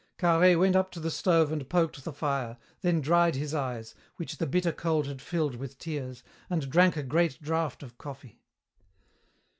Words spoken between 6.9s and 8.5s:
a great draught of coffee.